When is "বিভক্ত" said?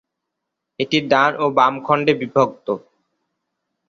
2.21-2.67